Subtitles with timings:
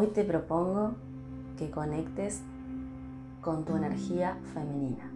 [0.00, 0.94] Hoy te propongo
[1.58, 2.40] que conectes
[3.42, 5.12] con tu energía femenina.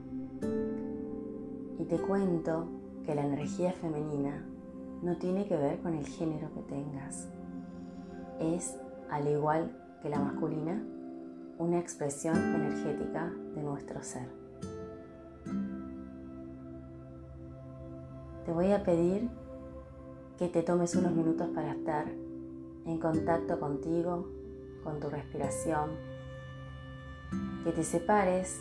[1.78, 2.66] Y te cuento
[3.06, 4.44] que la energía femenina
[5.00, 7.30] no tiene que ver con el género que tengas.
[8.38, 8.76] Es,
[9.08, 10.84] al igual que la masculina,
[11.56, 14.28] una expresión energética de nuestro ser.
[18.44, 19.30] Te voy a pedir
[20.36, 22.04] que te tomes unos minutos para estar
[22.84, 24.43] en contacto contigo,
[24.84, 25.90] con tu respiración,
[27.64, 28.60] que te separes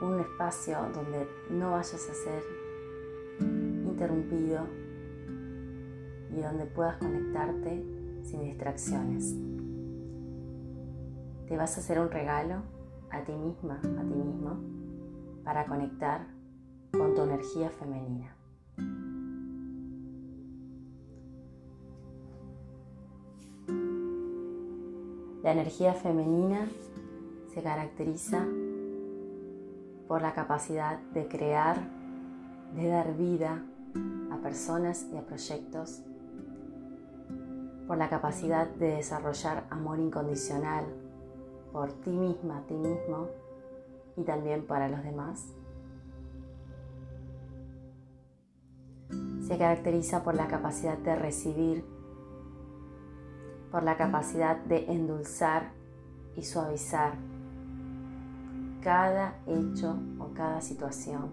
[0.00, 2.42] un espacio donde no vayas a ser
[3.40, 4.66] interrumpido
[6.30, 7.84] y donde puedas conectarte
[8.22, 9.34] sin distracciones.
[11.48, 12.62] Te vas a hacer un regalo
[13.10, 14.58] a ti misma, a ti mismo,
[15.44, 16.26] para conectar
[16.92, 18.34] con tu energía femenina.
[25.42, 26.68] La energía femenina
[27.52, 28.46] se caracteriza
[30.06, 31.78] por la capacidad de crear,
[32.76, 33.60] de dar vida
[34.30, 36.02] a personas y a proyectos,
[37.88, 40.84] por la capacidad de desarrollar amor incondicional
[41.72, 43.28] por ti misma, ti mismo
[44.16, 45.44] y también para los demás.
[49.46, 51.84] Se caracteriza por la capacidad de recibir
[53.72, 55.70] por la capacidad de endulzar
[56.36, 57.14] y suavizar
[58.82, 61.30] cada hecho o cada situación,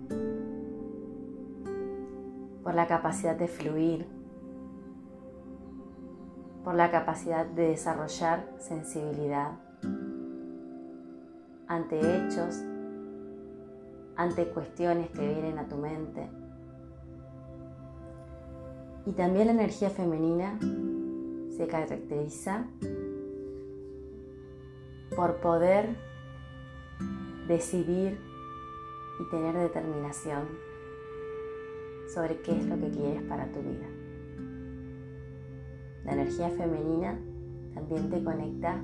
[2.63, 4.07] por la capacidad de fluir,
[6.63, 9.51] por la capacidad de desarrollar sensibilidad
[11.67, 12.63] ante hechos,
[14.15, 16.29] ante cuestiones que vienen a tu mente.
[19.05, 20.57] Y también la energía femenina
[21.59, 22.67] se caracteriza
[25.13, 25.89] por poder
[27.49, 28.17] decidir
[29.19, 30.47] y tener determinación
[32.13, 33.87] sobre qué es lo que quieres para tu vida.
[36.05, 37.19] La energía femenina
[37.73, 38.81] también te conecta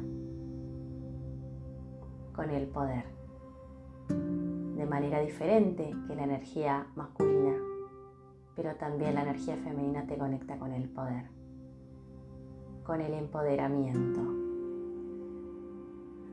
[2.36, 3.06] con el poder,
[4.10, 7.56] de manera diferente que la energía masculina,
[8.54, 11.35] pero también la energía femenina te conecta con el poder
[12.86, 14.22] con el empoderamiento.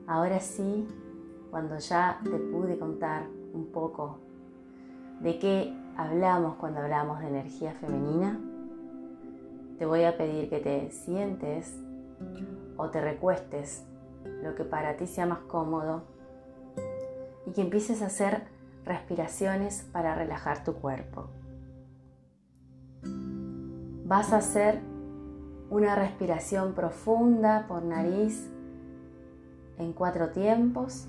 [0.06, 0.86] Ahora sí,
[1.50, 4.18] cuando ya te pude contar un poco
[5.20, 8.40] de qué hablamos cuando hablamos de energía femenina,
[9.78, 11.80] te voy a pedir que te sientes
[12.76, 13.84] o te recuestes
[14.42, 16.02] lo que para ti sea más cómodo
[17.46, 18.44] y que empieces a hacer
[18.84, 21.28] respiraciones para relajar tu cuerpo.
[24.04, 24.91] Vas a hacer
[25.72, 28.50] una respiración profunda por nariz
[29.78, 31.06] en cuatro tiempos.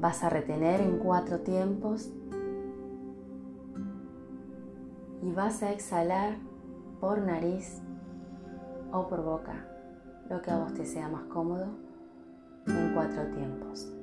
[0.00, 2.10] Vas a retener en cuatro tiempos
[5.20, 6.38] y vas a exhalar
[6.98, 7.82] por nariz
[8.90, 9.66] o por boca,
[10.30, 11.66] lo que a vos te sea más cómodo,
[12.66, 14.01] en cuatro tiempos.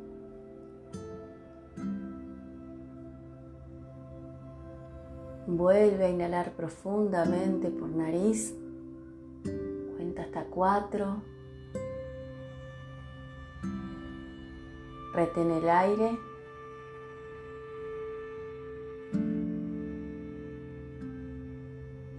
[5.52, 8.56] Vuelve a inhalar profundamente por nariz.
[9.98, 11.24] Cuenta hasta cuatro.
[15.16, 16.20] Retén el aire.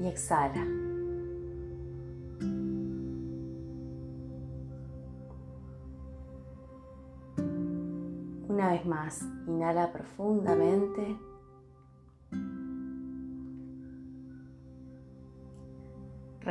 [0.01, 0.67] Y exhala.
[8.49, 11.30] Una vez más, inhala profundamente.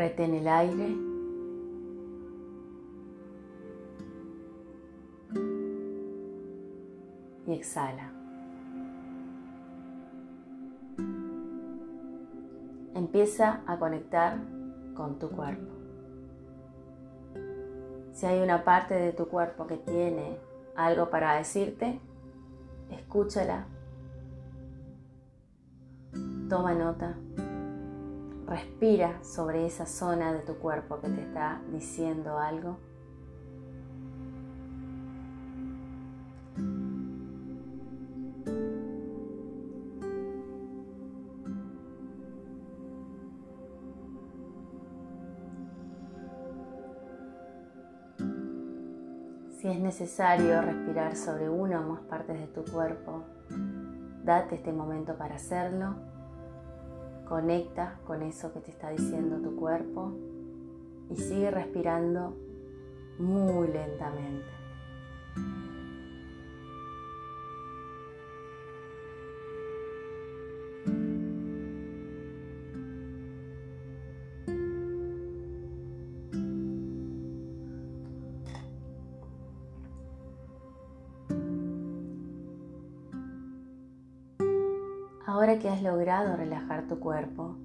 [0.10, 0.96] Retén el aire.
[7.46, 8.12] Y exhala.
[12.96, 14.40] Empieza a conectar
[14.96, 15.72] con tu cuerpo.
[18.12, 20.40] Si hay una parte de tu cuerpo que tiene
[20.76, 22.00] algo para decirte,
[22.90, 23.68] escúchala.
[26.50, 27.16] Toma nota.
[28.50, 32.80] Respira sobre esa zona de tu cuerpo que te está diciendo algo.
[49.60, 53.26] Si es necesario respirar sobre una o más partes de tu cuerpo,
[54.24, 56.09] date este momento para hacerlo
[57.30, 60.12] Conecta con eso que te está diciendo tu cuerpo
[61.12, 62.36] y sigue respirando
[63.20, 64.48] muy lentamente.
[85.60, 87.58] Que has logrado relajar tu cuerpo,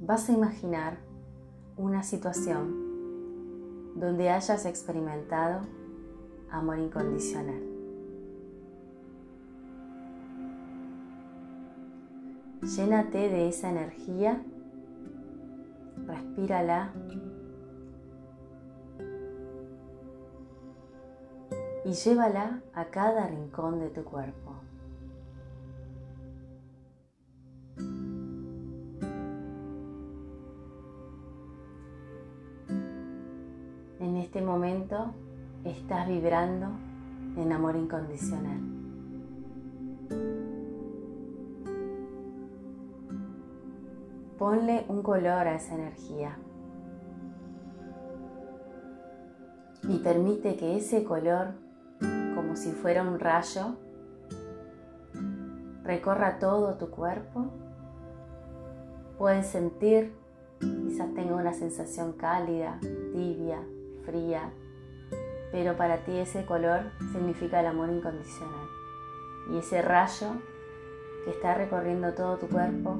[0.00, 0.96] vas a imaginar
[1.76, 2.74] una situación
[3.96, 5.60] donde hayas experimentado
[6.50, 7.60] amor incondicional.
[12.62, 14.42] Llénate de esa energía,
[16.06, 16.94] respírala
[21.84, 24.49] y llévala a cada rincón de tu cuerpo.
[34.16, 35.12] Este momento
[35.64, 36.68] estás vibrando
[37.36, 38.60] en amor incondicional.
[44.38, 46.38] Ponle un color a esa energía
[49.88, 51.48] y permite que ese color,
[52.34, 53.76] como si fuera un rayo,
[55.84, 57.50] recorra todo tu cuerpo.
[59.18, 60.14] Puedes sentir,
[60.58, 62.78] quizás tenga una sensación cálida,
[63.12, 63.60] tibia,
[65.52, 68.66] pero para ti ese color significa el amor incondicional.
[69.52, 70.32] Y ese rayo
[71.24, 72.96] que está recorriendo todo tu cuerpo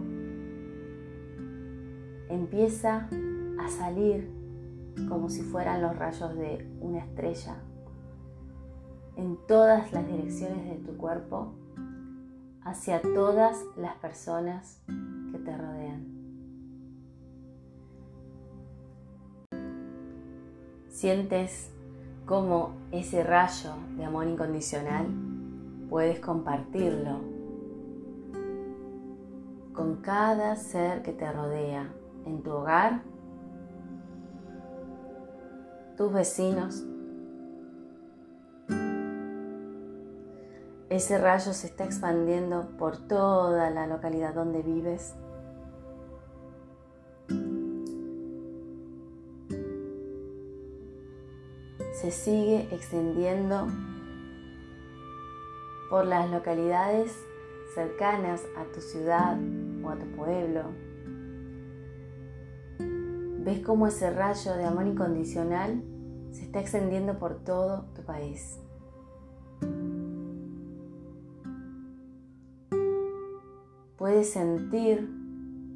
[2.29, 3.09] empieza
[3.59, 4.31] a salir
[5.09, 7.57] como si fueran los rayos de una estrella
[9.17, 11.55] en todas las direcciones de tu cuerpo
[12.63, 14.83] hacia todas las personas
[21.01, 21.71] Sientes
[22.27, 25.07] cómo ese rayo de amor incondicional
[25.89, 27.23] puedes compartirlo
[29.73, 31.91] con cada ser que te rodea
[32.27, 33.01] en tu hogar,
[35.97, 36.85] tus vecinos.
[40.91, 45.15] Ese rayo se está expandiendo por toda la localidad donde vives
[52.01, 53.67] se sigue extendiendo
[55.91, 57.15] por las localidades
[57.75, 59.39] cercanas a tu ciudad
[59.85, 60.63] o a tu pueblo.
[63.45, 65.83] Ves cómo ese rayo de amor incondicional
[66.31, 68.59] se está extendiendo por todo tu país.
[73.99, 75.07] Puedes sentir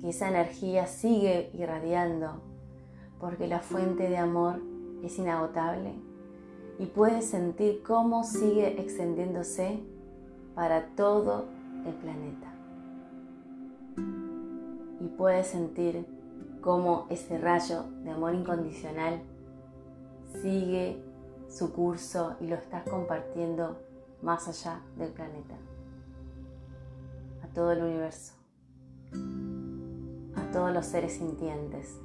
[0.00, 2.41] que esa energía sigue irradiando
[3.21, 4.62] porque la fuente de amor
[5.03, 6.03] es inagotable
[6.79, 9.81] y puedes sentir cómo sigue extendiéndose
[10.55, 11.44] para todo
[11.87, 12.53] el planeta.
[15.00, 16.06] Y puedes sentir
[16.61, 19.21] cómo ese rayo de amor incondicional
[20.43, 21.03] sigue
[21.49, 23.79] su curso y lo estás compartiendo
[24.23, 25.55] más allá del planeta,
[27.43, 28.32] a todo el universo,
[30.37, 32.00] a todos los seres sintientes.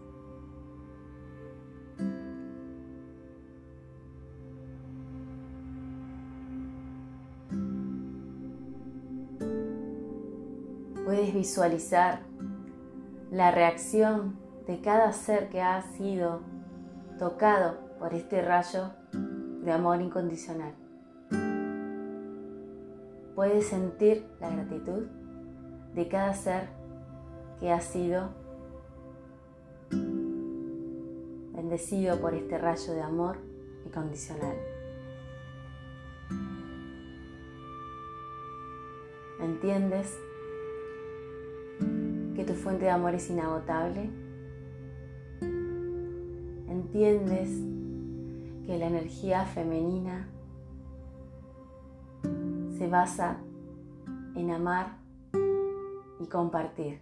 [11.34, 12.22] Visualizar
[13.32, 16.42] la reacción de cada ser que ha sido
[17.18, 20.74] tocado por este rayo de amor incondicional.
[23.36, 25.08] Puedes sentir la gratitud
[25.94, 26.70] de cada ser
[27.60, 28.30] que ha sido
[31.54, 33.38] bendecido por este rayo de amor
[33.86, 34.56] incondicional.
[39.42, 40.18] ¿Entiendes
[42.50, 44.10] tu fuente de amor es inagotable?
[46.68, 47.48] ¿Entiendes
[48.66, 50.28] que la energía femenina
[52.76, 53.38] se basa
[54.36, 54.98] en amar
[56.20, 57.00] y compartir?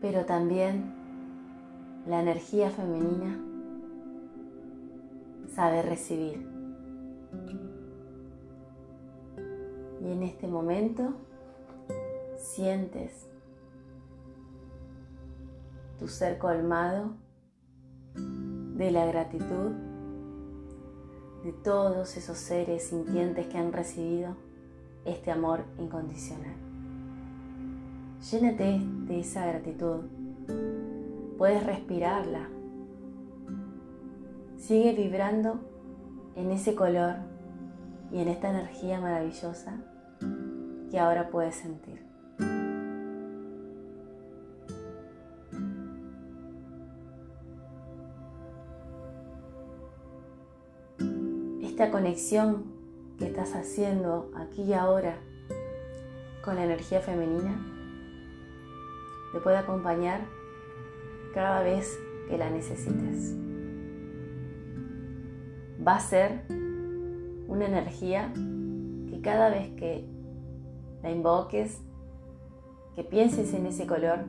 [0.00, 1.03] Pero también
[2.06, 3.38] la energía femenina
[5.54, 6.46] sabe recibir.
[10.02, 11.14] Y en este momento
[12.36, 13.26] sientes
[15.98, 17.12] tu ser colmado
[18.14, 19.72] de la gratitud
[21.44, 24.36] de todos esos seres sintientes que han recibido
[25.04, 26.56] este amor incondicional.
[28.30, 30.00] Llénate de esa gratitud.
[31.38, 32.48] Puedes respirarla.
[34.56, 35.60] Sigue vibrando
[36.36, 37.16] en ese color
[38.12, 39.76] y en esta energía maravillosa
[40.90, 42.02] que ahora puedes sentir.
[51.62, 52.64] Esta conexión
[53.18, 55.18] que estás haciendo aquí y ahora
[56.44, 57.58] con la energía femenina
[59.32, 60.20] te puede acompañar
[61.34, 61.98] cada vez
[62.28, 63.34] que la necesites.
[65.86, 66.44] Va a ser
[67.48, 70.06] una energía que cada vez que
[71.02, 71.82] la invoques,
[72.94, 74.20] que pienses en ese color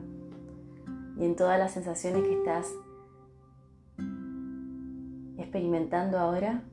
[1.16, 2.74] y en todas las sensaciones que estás
[5.38, 6.64] experimentando ahora,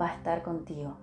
[0.00, 0.96] va a estar contigo.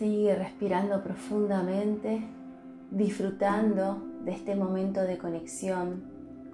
[0.00, 2.26] Sigue respirando profundamente,
[2.90, 6.04] disfrutando de este momento de conexión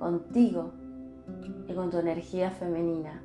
[0.01, 0.73] contigo
[1.69, 3.23] y con tu energía femenina.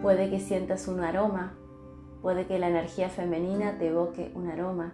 [0.00, 1.54] Puede que sientas un aroma,
[2.22, 4.92] puede que la energía femenina te evoque un aroma.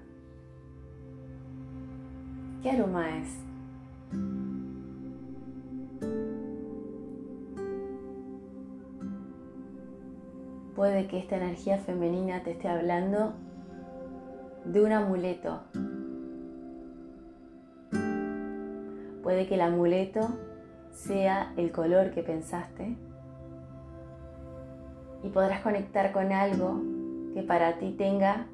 [2.62, 3.53] ¿Qué aroma es?
[10.74, 13.32] Puede que esta energía femenina te esté hablando
[14.64, 15.60] de un amuleto.
[19.22, 20.28] Puede que el amuleto
[20.90, 22.96] sea el color que pensaste
[25.22, 26.82] y podrás conectar con algo
[27.34, 28.46] que para ti tenga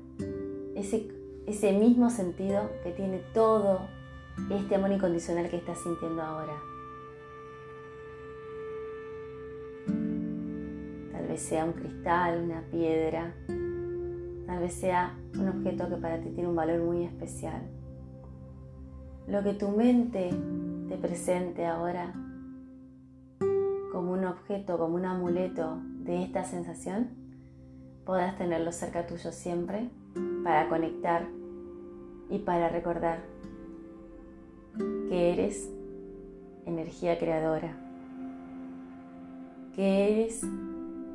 [0.76, 3.80] ese, mismo sentido que tiene todo
[4.50, 6.54] este amor incondicional que estás sintiendo ahora.
[11.40, 13.34] Sea un cristal, una piedra,
[14.46, 17.62] tal vez sea un objeto que para ti tiene un valor muy especial.
[19.26, 20.30] Lo que tu mente
[20.88, 22.12] te presente ahora
[23.92, 27.08] como un objeto, como un amuleto de esta sensación,
[28.04, 29.90] puedas tenerlo cerca tuyo siempre
[30.44, 31.26] para conectar
[32.28, 33.20] y para recordar
[35.08, 35.70] que eres
[36.66, 37.76] energía creadora,
[39.74, 40.44] que eres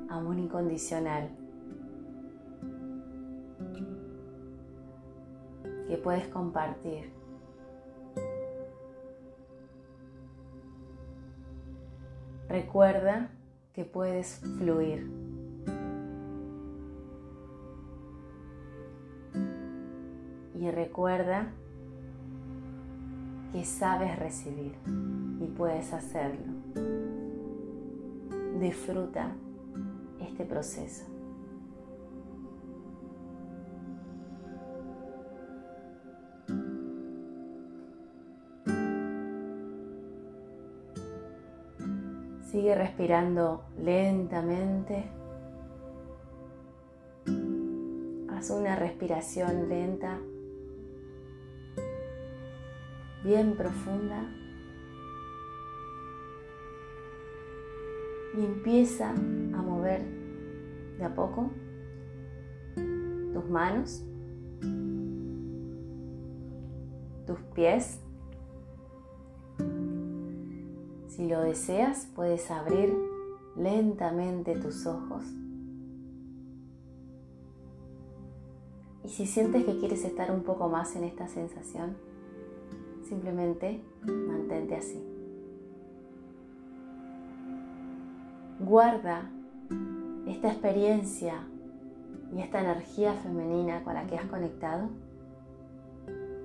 [0.10, 1.30] amor incondicional,
[5.88, 7.12] que puedes compartir.
[12.50, 13.30] Recuerda
[13.74, 15.12] que puedes fluir.
[20.58, 21.52] Y recuerda
[23.52, 24.76] que sabes recibir
[25.40, 26.54] y puedes hacerlo.
[28.60, 29.36] Disfruta
[30.26, 31.06] este proceso.
[42.52, 45.04] Sigue respirando lentamente.
[48.30, 50.20] Haz una respiración lenta,
[53.24, 54.45] bien profunda.
[58.38, 60.04] Y empieza a mover
[60.98, 61.52] de a poco
[63.34, 64.04] tus manos,
[67.26, 68.00] tus pies
[71.16, 72.94] Si lo deseas, puedes abrir
[73.56, 75.24] lentamente tus ojos.
[79.06, 81.96] Y si sientes que quieres estar un poco más en esta sensación,
[83.08, 85.15] simplemente mantente así.
[88.66, 89.30] Guarda
[90.26, 91.36] esta experiencia
[92.36, 94.90] y esta energía femenina con la que has conectado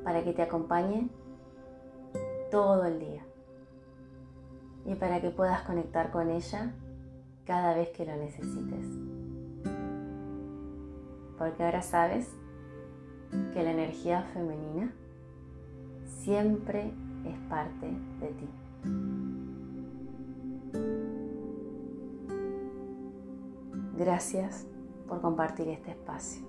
[0.05, 1.09] para que te acompañe
[2.51, 3.23] todo el día
[4.85, 6.75] y para que puedas conectar con ella
[7.47, 8.85] cada vez que lo necesites.
[11.39, 12.29] Porque ahora sabes
[13.55, 14.93] que la energía femenina
[16.05, 16.93] siempre
[17.25, 17.87] es parte
[18.21, 19.30] de ti.
[24.01, 24.67] Gracias
[25.07, 26.41] por compartir este espacio.